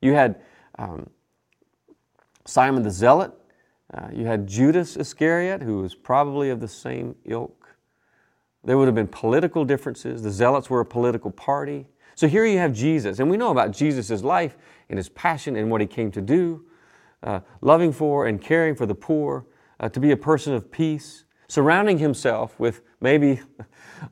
You 0.02 0.14
had 0.14 0.42
um, 0.80 1.10
Simon 2.44 2.82
the 2.82 2.90
Zealot. 2.90 3.34
Uh, 3.94 4.08
you 4.12 4.26
had 4.26 4.48
Judas 4.48 4.98
Iscariot, 4.98 5.62
who 5.62 5.84
was 5.84 5.94
probably 5.94 6.50
of 6.50 6.60
the 6.60 6.68
same 6.68 7.16
ilk 7.24 7.78
There 8.64 8.80
would 8.80 8.88
have 8.88 8.96
been 8.96 9.08
political 9.08 9.64
differences. 9.64 10.24
The 10.24 10.32
Zealots 10.32 10.72
were 10.72 10.80
a 10.80 10.86
political 10.86 11.30
party. 11.30 11.86
So 12.16 12.28
here 12.28 12.46
you 12.46 12.58
have 12.58 12.74
Jesus, 12.74 13.20
and 13.20 13.30
we 13.30 13.38
know 13.38 13.52
about 13.52 13.72
Jesus' 13.72 14.24
life 14.24 14.58
and 14.90 14.98
his 14.98 15.10
passion 15.10 15.56
and 15.56 15.70
what 15.70 15.82
he 15.82 15.88
came 15.88 16.10
to 16.12 16.22
do, 16.22 16.66
uh, 17.22 17.42
loving 17.62 17.92
for 17.92 18.26
and 18.26 18.42
caring 18.42 18.74
for 18.74 18.88
the 18.88 18.96
poor, 18.96 19.46
uh, 19.80 19.90
to 19.90 20.00
be 20.00 20.12
a 20.12 20.18
person 20.18 20.54
of 20.54 20.72
peace, 20.72 21.25
surrounding 21.48 21.98
himself 21.98 22.60
with 22.60 22.82
maybe 23.02 23.42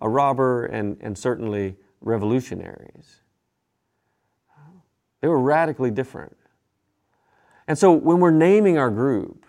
a 0.01 0.09
robber 0.09 0.65
and, 0.65 0.97
and 1.01 1.17
certainly 1.17 1.75
revolutionaries. 2.01 3.21
They 5.21 5.27
were 5.27 5.39
radically 5.39 5.91
different. 5.91 6.35
And 7.67 7.77
so 7.77 7.93
when 7.93 8.19
we're 8.19 8.31
naming 8.31 8.77
our 8.77 8.89
group, 8.89 9.45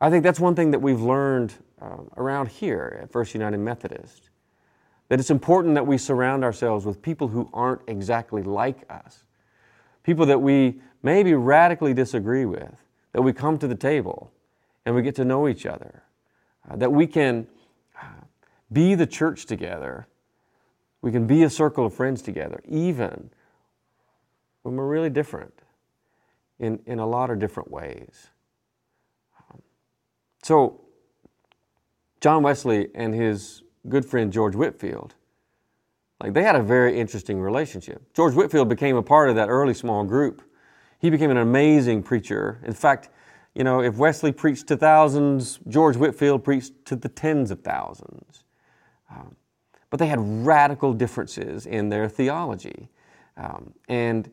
I 0.00 0.10
think 0.10 0.24
that's 0.24 0.40
one 0.40 0.56
thing 0.56 0.72
that 0.72 0.80
we've 0.80 1.00
learned 1.00 1.54
uh, 1.80 1.98
around 2.16 2.48
here 2.48 2.98
at 3.02 3.12
First 3.12 3.34
United 3.34 3.58
Methodist 3.58 4.30
that 5.08 5.20
it's 5.20 5.30
important 5.30 5.74
that 5.74 5.86
we 5.86 5.98
surround 5.98 6.42
ourselves 6.42 6.86
with 6.86 7.02
people 7.02 7.28
who 7.28 7.48
aren't 7.52 7.82
exactly 7.86 8.42
like 8.42 8.78
us, 8.90 9.24
people 10.02 10.26
that 10.26 10.40
we 10.40 10.80
maybe 11.02 11.34
radically 11.34 11.92
disagree 11.92 12.46
with, 12.46 12.82
that 13.12 13.22
we 13.22 13.32
come 13.32 13.58
to 13.58 13.68
the 13.68 13.74
table 13.74 14.32
and 14.86 14.94
we 14.94 15.02
get 15.02 15.14
to 15.14 15.24
know 15.24 15.46
each 15.46 15.66
other, 15.66 16.02
uh, 16.68 16.76
that 16.76 16.92
we 16.92 17.06
can 17.06 17.46
uh, 18.00 18.06
be 18.72 18.94
the 18.94 19.06
church 19.06 19.46
together, 19.46 20.06
we 21.00 21.10
can 21.10 21.26
be 21.26 21.42
a 21.42 21.50
circle 21.50 21.86
of 21.86 21.94
friends 21.94 22.22
together, 22.22 22.60
even 22.68 23.30
when 24.62 24.76
we're 24.76 24.86
really 24.86 25.10
different 25.10 25.52
in, 26.58 26.80
in 26.86 26.98
a 26.98 27.06
lot 27.06 27.30
of 27.30 27.38
different 27.38 27.70
ways. 27.70 28.28
Um, 29.38 29.60
so, 30.42 30.80
John 32.20 32.44
Wesley 32.44 32.88
and 32.94 33.14
his 33.14 33.62
good 33.88 34.04
friend 34.04 34.32
George 34.32 34.54
Whitefield, 34.54 35.14
like 36.20 36.34
they 36.34 36.44
had 36.44 36.54
a 36.54 36.62
very 36.62 36.98
interesting 36.98 37.40
relationship. 37.40 38.00
George 38.14 38.34
Whitefield 38.34 38.68
became 38.68 38.96
a 38.96 39.02
part 39.02 39.28
of 39.28 39.34
that 39.34 39.48
early 39.48 39.74
small 39.74 40.04
group. 40.04 40.42
He 41.00 41.10
became 41.10 41.32
an 41.32 41.38
amazing 41.38 42.04
preacher. 42.04 42.60
In 42.64 42.74
fact, 42.74 43.08
you 43.54 43.64
know, 43.64 43.82
if 43.82 43.96
Wesley 43.96 44.32
preached 44.32 44.66
to 44.68 44.76
thousands, 44.76 45.60
George 45.68 45.96
Whitefield 45.96 46.42
preached 46.42 46.72
to 46.86 46.96
the 46.96 47.08
tens 47.08 47.50
of 47.50 47.60
thousands. 47.60 48.44
Um, 49.10 49.36
but 49.90 49.98
they 49.98 50.06
had 50.06 50.18
radical 50.20 50.94
differences 50.94 51.66
in 51.66 51.90
their 51.90 52.08
theology. 52.08 52.88
Um, 53.36 53.74
and 53.88 54.30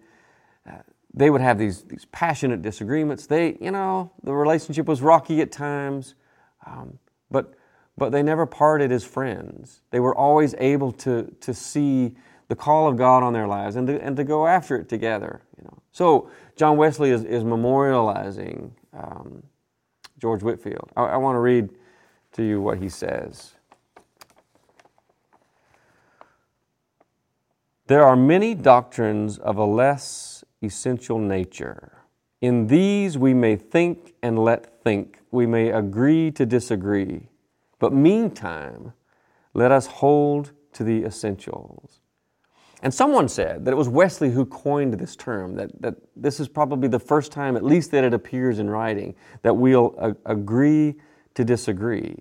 uh, 0.65 0.77
they 1.13 1.29
would 1.29 1.41
have 1.41 1.57
these, 1.57 1.83
these 1.83 2.05
passionate 2.11 2.61
disagreements. 2.61 3.25
They, 3.25 3.57
you 3.59 3.71
know, 3.71 4.11
the 4.23 4.33
relationship 4.33 4.85
was 4.85 5.01
rocky 5.01 5.41
at 5.41 5.51
times, 5.51 6.15
um, 6.65 6.99
but 7.29 7.55
but 7.99 8.13
they 8.13 8.23
never 8.23 8.45
parted 8.45 8.91
as 8.93 9.03
friends. 9.03 9.81
They 9.91 9.99
were 9.99 10.15
always 10.15 10.55
able 10.57 10.93
to, 10.93 11.29
to 11.41 11.53
see 11.53 12.15
the 12.47 12.55
call 12.55 12.87
of 12.87 12.95
God 12.95 13.21
on 13.21 13.33
their 13.33 13.45
lives 13.45 13.75
and 13.75 13.85
to, 13.87 14.01
and 14.01 14.15
to 14.15 14.23
go 14.23 14.47
after 14.47 14.77
it 14.77 14.87
together. 14.87 15.41
You 15.57 15.65
know. 15.65 15.77
So 15.91 16.31
John 16.55 16.77
Wesley 16.77 17.11
is, 17.11 17.25
is 17.25 17.43
memorializing 17.43 18.71
um, 18.93 19.43
George 20.19 20.43
Whitefield. 20.43 20.91
I, 20.95 21.03
I 21.03 21.17
want 21.17 21.35
to 21.35 21.39
read 21.39 21.69
to 22.33 22.43
you 22.43 22.61
what 22.61 22.77
he 22.77 22.89
says. 22.89 23.55
There 27.87 28.03
are 28.03 28.15
many 28.15 28.53
doctrines 28.53 29.39
of 29.39 29.57
a 29.57 29.65
less 29.65 30.43
essential 30.61 31.17
nature. 31.17 32.03
In 32.41 32.67
these 32.67 33.17
we 33.17 33.33
may 33.33 33.55
think 33.55 34.13
and 34.21 34.37
let 34.37 34.83
think, 34.83 35.19
we 35.31 35.45
may 35.45 35.71
agree 35.71 36.31
to 36.31 36.45
disagree. 36.45 37.29
But 37.79 37.91
meantime, 37.91 38.93
let 39.53 39.71
us 39.71 39.87
hold 39.87 40.51
to 40.73 40.83
the 40.83 41.03
essentials. 41.03 41.99
And 42.81 42.93
someone 42.93 43.27
said 43.27 43.65
that 43.65 43.71
it 43.71 43.77
was 43.77 43.89
Wesley 43.89 44.31
who 44.31 44.45
coined 44.45 44.93
this 44.93 45.15
term, 45.15 45.55
that, 45.55 45.81
that 45.81 45.95
this 46.15 46.39
is 46.39 46.47
probably 46.47 46.87
the 46.87 46.99
first 46.99 47.31
time, 47.31 47.57
at 47.57 47.63
least 47.63 47.91
that 47.91 48.03
it 48.03 48.13
appears 48.13 48.57
in 48.59 48.69
writing, 48.69 49.15
that 49.41 49.55
we'll 49.55 49.95
a- 49.99 50.31
agree 50.31 50.95
to 51.33 51.43
disagree. 51.43 52.15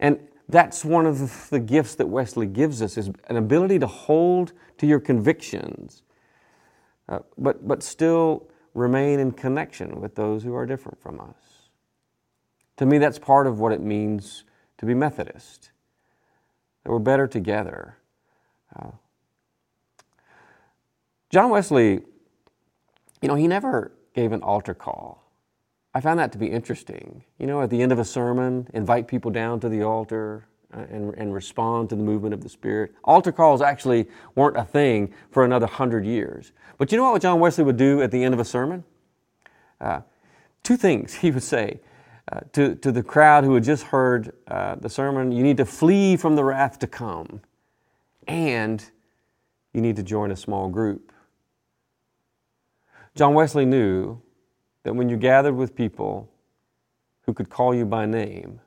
And 0.00 0.18
that's 0.48 0.84
one 0.84 1.06
of 1.06 1.50
the 1.50 1.60
gifts 1.60 1.94
that 1.96 2.06
Wesley 2.06 2.46
gives 2.46 2.82
us 2.82 2.96
is 2.96 3.10
an 3.28 3.36
ability 3.36 3.78
to 3.78 3.86
hold 3.86 4.52
to 4.78 4.86
your 4.86 4.98
convictions, 4.98 6.02
uh, 7.08 7.20
but, 7.36 7.66
but 7.66 7.82
still 7.82 8.48
remain 8.74 9.20
in 9.20 9.32
connection 9.32 10.00
with 10.00 10.14
those 10.14 10.42
who 10.42 10.54
are 10.54 10.66
different 10.66 11.00
from 11.00 11.20
us. 11.20 11.68
To 12.78 12.86
me, 12.86 12.98
that's 12.98 13.18
part 13.18 13.46
of 13.46 13.60
what 13.60 13.72
it 13.72 13.80
means 13.80 14.44
to 14.78 14.86
be 14.86 14.94
Methodist, 14.94 15.70
that 16.82 16.90
we're 16.90 16.98
better 16.98 17.26
together. 17.26 17.98
Uh, 18.74 18.90
John 21.30 21.50
Wesley, 21.50 22.00
you 23.20 23.28
know, 23.28 23.34
he 23.34 23.46
never 23.46 23.92
gave 24.14 24.32
an 24.32 24.42
altar 24.42 24.74
call. 24.74 25.30
I 25.94 26.00
found 26.00 26.18
that 26.20 26.32
to 26.32 26.38
be 26.38 26.46
interesting. 26.46 27.24
You 27.38 27.46
know, 27.46 27.60
at 27.62 27.70
the 27.70 27.82
end 27.82 27.92
of 27.92 27.98
a 27.98 28.04
sermon, 28.04 28.68
invite 28.72 29.08
people 29.08 29.30
down 29.30 29.60
to 29.60 29.68
the 29.68 29.82
altar 29.82 30.46
uh, 30.72 30.84
and, 30.90 31.14
and 31.14 31.34
respond 31.34 31.88
to 31.90 31.96
the 31.96 32.02
movement 32.02 32.34
of 32.34 32.42
the 32.42 32.48
Spirit. 32.48 32.94
Altar 33.04 33.32
calls 33.32 33.60
actually 33.60 34.06
weren't 34.34 34.56
a 34.56 34.64
thing 34.64 35.12
for 35.30 35.44
another 35.44 35.66
hundred 35.66 36.04
years. 36.04 36.52
But 36.78 36.92
you 36.92 36.98
know 36.98 37.10
what 37.10 37.22
John 37.22 37.40
Wesley 37.40 37.64
would 37.64 37.76
do 37.76 38.02
at 38.02 38.10
the 38.10 38.22
end 38.22 38.34
of 38.34 38.40
a 38.40 38.44
sermon? 38.44 38.84
Uh, 39.80 40.00
two 40.62 40.76
things 40.76 41.14
he 41.14 41.30
would 41.30 41.42
say. 41.42 41.80
Uh, 42.30 42.40
to, 42.52 42.74
to 42.74 42.92
the 42.92 43.02
crowd 43.02 43.42
who 43.44 43.54
had 43.54 43.64
just 43.64 43.84
heard 43.84 44.32
uh, 44.48 44.74
the 44.74 44.88
sermon, 44.88 45.32
you 45.32 45.42
need 45.42 45.56
to 45.56 45.64
flee 45.64 46.16
from 46.16 46.36
the 46.36 46.44
wrath 46.44 46.78
to 46.78 46.86
come, 46.86 47.40
and 48.26 48.90
you 49.72 49.80
need 49.80 49.96
to 49.96 50.02
join 50.02 50.30
a 50.30 50.36
small 50.36 50.68
group. 50.68 51.10
John 53.18 53.34
Wesley 53.34 53.64
knew 53.64 54.22
that 54.84 54.94
when 54.94 55.08
you 55.08 55.16
gathered 55.16 55.54
with 55.54 55.74
people 55.74 56.30
who 57.22 57.34
could 57.34 57.50
call 57.50 57.74
you 57.74 57.84
by 57.84 58.06
name 58.06 58.60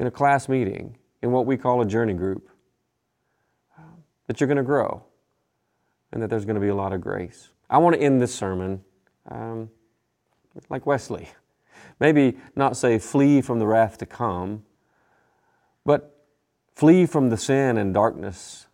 in 0.00 0.08
a 0.08 0.10
class 0.10 0.48
meeting, 0.48 0.98
in 1.22 1.30
what 1.30 1.46
we 1.46 1.56
call 1.56 1.80
a 1.80 1.86
journey 1.86 2.14
group, 2.14 2.50
that 4.26 4.40
you're 4.40 4.48
going 4.48 4.56
to 4.56 4.64
grow 4.64 5.04
and 6.10 6.20
that 6.20 6.28
there's 6.28 6.44
going 6.44 6.56
to 6.56 6.60
be 6.60 6.70
a 6.70 6.74
lot 6.74 6.92
of 6.92 7.00
grace. 7.00 7.50
I 7.70 7.78
want 7.78 7.94
to 7.94 8.02
end 8.02 8.20
this 8.20 8.34
sermon 8.34 8.82
um, 9.30 9.70
like 10.68 10.84
Wesley. 10.84 11.28
Maybe 12.00 12.36
not 12.56 12.76
say 12.76 12.98
flee 12.98 13.42
from 13.42 13.60
the 13.60 13.66
wrath 13.68 13.98
to 13.98 14.06
come, 14.06 14.64
but 15.84 16.26
flee 16.74 17.06
from 17.06 17.30
the 17.30 17.36
sin 17.36 17.78
and 17.78 17.94
darkness 17.94 18.66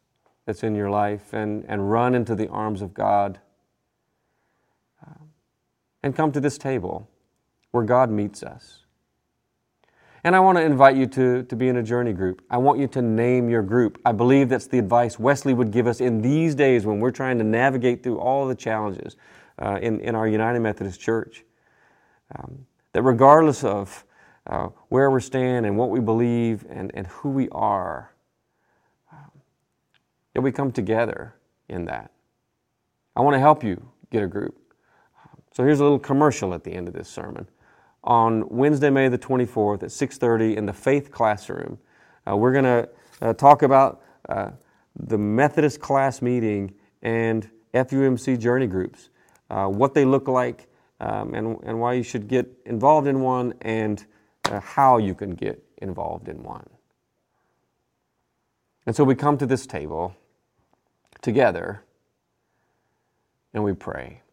that's 0.47 0.63
in 0.63 0.75
your 0.75 0.89
life 0.89 1.35
and, 1.35 1.67
and 1.69 1.91
run 1.91 2.15
into 2.15 2.35
the 2.35 2.49
arms 2.49 2.81
of 2.81 2.95
God. 2.95 3.41
And 6.03 6.15
come 6.15 6.33
to 6.33 6.41
this 6.41 6.59
table 6.59 7.09
where 7.71 7.85
God 7.85 8.11
meets 8.11 8.43
us. 8.43 8.85
And 10.23 10.35
I 10.35 10.41
want 10.41 10.57
to 10.57 10.63
invite 10.63 10.97
you 10.97 11.07
to, 11.07 11.43
to 11.43 11.57
be 11.57 11.69
in 11.69 11.77
a 11.77 11.83
journey 11.83 12.15
group. 12.15 12.43
I 12.51 12.57
want 12.57 12.79
you 12.79 12.87
to 12.89 13.03
name 13.03 13.51
your 13.51 13.63
group. 13.63 14.01
I 14.07 14.13
believe 14.13 14.49
that's 14.49 14.67
the 14.67 14.79
advice 14.79 15.19
Wesley 15.19 15.53
would 15.53 15.71
give 15.71 15.87
us 15.87 16.01
in 16.01 16.23
these 16.23 16.55
days 16.55 16.87
when 16.87 16.99
we're 16.99 17.11
trying 17.11 17.37
to 17.39 17.45
navigate 17.45 18.03
through 18.03 18.19
all 18.19 18.47
the 18.47 18.55
challenges 18.55 19.17
uh, 19.59 19.79
in, 19.83 20.01
in 20.01 20.15
our 20.15 20.27
United 20.27 20.61
Methodist 20.61 20.99
Church. 20.99 21.45
Um, 22.35 22.67
that 22.93 23.03
regardless 23.03 23.65
of 23.65 24.05
uh, 24.47 24.69
where 24.89 25.11
we 25.11 25.21
stand 25.21 25.67
and 25.67 25.77
what 25.77 25.91
we 25.91 26.01
believe 26.01 26.65
and, 26.71 26.91
and 26.95 27.07
who 27.07 27.29
we 27.29 27.49
are, 27.51 28.15
um, 29.13 29.31
that 30.33 30.41
we 30.41 30.53
come 30.53 30.73
together 30.73 31.35
in 31.69 31.85
that. 31.87 32.11
I 33.15 33.21
want 33.21 33.35
to 33.35 33.41
help 33.41 33.63
you 33.63 33.91
get 34.11 34.23
a 34.23 34.27
group. 34.27 34.59
So 35.55 35.63
here's 35.63 35.79
a 35.79 35.85
little 35.85 36.01
commercial 36.01 36.53
at 36.53 36.65
the 36.65 36.73
end 36.73 36.89
of 36.89 36.95
this 36.95 37.09
sermon. 37.09 37.49
On 38.03 38.49
Wednesday, 38.49 38.91
May 38.91 39.09
the 39.09 39.17
24th 39.17 39.85
at 39.85 39.91
6:30 39.91 40.57
in 40.57 40.67
the 40.67 40.73
Faith 40.73 41.13
Classroom, 41.13 41.79
uh, 42.29 42.37
we're 42.37 42.53
going 42.53 42.65
to 42.65 42.89
uh, 43.23 43.33
talk 43.35 43.63
about 43.63 44.03
uh, 44.29 44.51
the 44.97 45.17
Methodist 45.17 45.81
class 45.81 46.21
meeting 46.21 46.75
and 47.03 47.49
FUMC 47.73 48.37
journey 48.37 48.67
groups, 48.67 49.11
uh, 49.49 49.67
what 49.69 49.95
they 49.95 50.05
look 50.05 50.27
like, 50.27 50.67
um, 51.01 51.35
and, 51.35 51.57
and 51.63 51.81
why 51.81 51.93
you 51.93 52.03
should 52.03 52.27
get 52.27 52.51
involved 52.67 53.07
in 53.07 53.21
one 53.21 53.55
and 53.63 54.07
uh, 54.47 54.59
how 54.59 54.99
you 54.99 55.15
can 55.15 55.37
get 55.37 55.63
involved 55.79 56.29
in 56.29 56.43
one. 56.43 56.69
And 58.87 58.97
so 58.97 59.05
we 59.05 59.15
come 59.15 59.39
to 59.39 59.47
this 59.47 59.67
table 59.67 60.17
together 61.23 61.85
and 63.53 63.63
we 63.63 63.73
pray. 63.73 64.24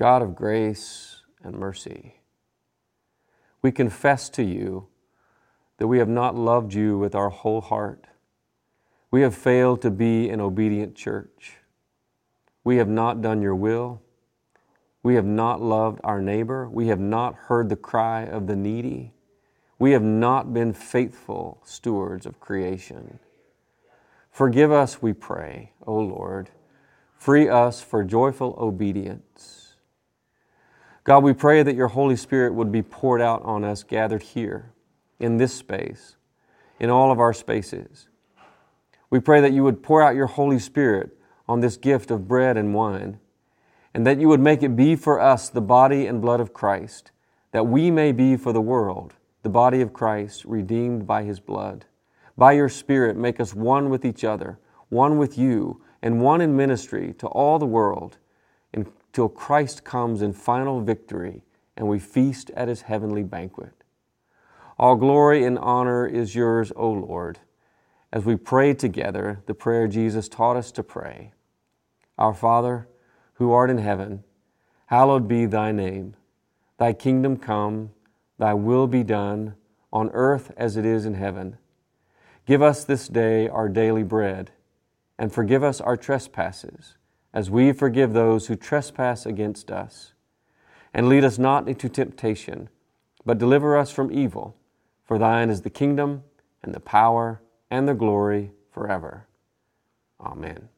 God 0.00 0.22
of 0.22 0.34
grace 0.34 1.22
and 1.44 1.56
mercy, 1.56 2.16
we 3.62 3.72
confess 3.72 4.30
to 4.30 4.42
you 4.42 4.88
that 5.78 5.88
we 5.88 5.98
have 5.98 6.08
not 6.08 6.34
loved 6.36 6.74
you 6.74 6.98
with 6.98 7.14
our 7.14 7.30
whole 7.30 7.60
heart 7.60 8.06
we 9.10 9.22
have 9.22 9.34
failed 9.34 9.82
to 9.82 9.90
be 9.90 10.28
an 10.30 10.40
obedient 10.40 10.94
church. 10.94 11.56
We 12.62 12.76
have 12.76 12.88
not 12.88 13.22
done 13.22 13.42
your 13.42 13.56
will, 13.56 14.02
We 15.02 15.14
have 15.16 15.26
not 15.26 15.62
loved 15.62 16.00
our 16.04 16.20
neighbor. 16.20 16.68
We 16.68 16.88
have 16.88 17.00
not 17.00 17.34
heard 17.34 17.70
the 17.70 17.76
cry 17.76 18.24
of 18.24 18.46
the 18.46 18.56
needy. 18.56 19.14
We 19.78 19.92
have 19.92 20.02
not 20.02 20.52
been 20.52 20.74
faithful 20.74 21.62
stewards 21.64 22.26
of 22.26 22.40
creation. 22.40 23.18
Forgive 24.30 24.72
us, 24.72 25.02
we 25.02 25.14
pray, 25.14 25.72
O 25.86 25.96
Lord. 25.96 26.50
Free 27.16 27.48
us 27.48 27.82
for 27.82 28.04
joyful 28.04 28.56
obedience. 28.58 29.59
God, 31.10 31.24
we 31.24 31.32
pray 31.32 31.64
that 31.64 31.74
your 31.74 31.88
Holy 31.88 32.14
Spirit 32.14 32.54
would 32.54 32.70
be 32.70 32.82
poured 32.82 33.20
out 33.20 33.42
on 33.42 33.64
us 33.64 33.82
gathered 33.82 34.22
here, 34.22 34.72
in 35.18 35.38
this 35.38 35.52
space, 35.52 36.14
in 36.78 36.88
all 36.88 37.10
of 37.10 37.18
our 37.18 37.32
spaces. 37.32 38.06
We 39.10 39.18
pray 39.18 39.40
that 39.40 39.52
you 39.52 39.64
would 39.64 39.82
pour 39.82 40.04
out 40.04 40.14
your 40.14 40.28
Holy 40.28 40.60
Spirit 40.60 41.18
on 41.48 41.58
this 41.58 41.76
gift 41.76 42.12
of 42.12 42.28
bread 42.28 42.56
and 42.56 42.72
wine, 42.74 43.18
and 43.92 44.06
that 44.06 44.20
you 44.20 44.28
would 44.28 44.38
make 44.38 44.62
it 44.62 44.76
be 44.76 44.94
for 44.94 45.18
us 45.18 45.48
the 45.48 45.60
body 45.60 46.06
and 46.06 46.22
blood 46.22 46.38
of 46.38 46.52
Christ, 46.52 47.10
that 47.50 47.66
we 47.66 47.90
may 47.90 48.12
be 48.12 48.36
for 48.36 48.52
the 48.52 48.60
world 48.60 49.14
the 49.42 49.48
body 49.48 49.80
of 49.80 49.92
Christ 49.92 50.44
redeemed 50.44 51.08
by 51.08 51.24
his 51.24 51.40
blood. 51.40 51.86
By 52.38 52.52
your 52.52 52.68
Spirit, 52.68 53.16
make 53.16 53.40
us 53.40 53.52
one 53.52 53.90
with 53.90 54.04
each 54.04 54.22
other, 54.22 54.60
one 54.90 55.18
with 55.18 55.36
you, 55.36 55.82
and 56.02 56.22
one 56.22 56.40
in 56.40 56.56
ministry 56.56 57.12
to 57.14 57.26
all 57.26 57.58
the 57.58 57.66
world 57.66 58.18
until 59.10 59.28
Christ 59.28 59.82
comes 59.82 60.22
in 60.22 60.32
final 60.32 60.80
victory 60.80 61.42
and 61.76 61.88
we 61.88 61.98
feast 61.98 62.50
at 62.50 62.68
his 62.68 62.82
heavenly 62.82 63.24
banquet. 63.24 63.72
All 64.78 64.94
glory 64.94 65.44
and 65.44 65.58
honor 65.58 66.06
is 66.06 66.36
yours, 66.36 66.72
O 66.76 66.90
Lord, 66.90 67.40
as 68.12 68.24
we 68.24 68.36
pray 68.36 68.72
together 68.72 69.42
the 69.46 69.54
prayer 69.54 69.88
Jesus 69.88 70.28
taught 70.28 70.56
us 70.56 70.70
to 70.72 70.84
pray. 70.84 71.32
Our 72.18 72.32
Father, 72.34 72.86
who 73.34 73.50
art 73.50 73.68
in 73.68 73.78
heaven, 73.78 74.22
hallowed 74.86 75.26
be 75.26 75.44
thy 75.44 75.72
name. 75.72 76.14
Thy 76.78 76.92
kingdom 76.92 77.36
come, 77.36 77.90
thy 78.38 78.54
will 78.54 78.86
be 78.86 79.02
done, 79.02 79.54
on 79.92 80.10
earth 80.12 80.52
as 80.56 80.76
it 80.76 80.86
is 80.86 81.04
in 81.04 81.14
heaven. 81.14 81.58
Give 82.46 82.62
us 82.62 82.84
this 82.84 83.08
day 83.08 83.48
our 83.48 83.68
daily 83.68 84.04
bread, 84.04 84.52
and 85.18 85.32
forgive 85.32 85.64
us 85.64 85.80
our 85.80 85.96
trespasses, 85.96 86.94
as 87.32 87.50
we 87.50 87.72
forgive 87.72 88.12
those 88.12 88.46
who 88.46 88.56
trespass 88.56 89.24
against 89.26 89.70
us. 89.70 90.12
And 90.92 91.08
lead 91.08 91.24
us 91.24 91.38
not 91.38 91.68
into 91.68 91.88
temptation, 91.88 92.68
but 93.24 93.38
deliver 93.38 93.76
us 93.76 93.90
from 93.90 94.12
evil. 94.12 94.56
For 95.04 95.18
thine 95.18 95.50
is 95.50 95.62
the 95.62 95.70
kingdom, 95.70 96.24
and 96.62 96.74
the 96.74 96.80
power, 96.80 97.42
and 97.70 97.88
the 97.88 97.94
glory 97.94 98.52
forever. 98.70 99.26
Amen. 100.20 100.68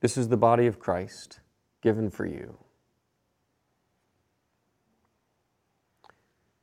This 0.00 0.16
is 0.16 0.28
the 0.28 0.36
body 0.36 0.66
of 0.66 0.80
Christ 0.80 1.38
given 1.80 2.10
for 2.10 2.26
you. 2.26 2.61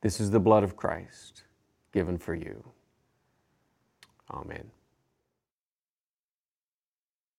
This 0.01 0.19
is 0.19 0.31
the 0.31 0.39
blood 0.39 0.63
of 0.63 0.75
Christ 0.75 1.43
given 1.91 2.17
for 2.17 2.33
you. 2.33 2.63
Amen. 4.31 4.71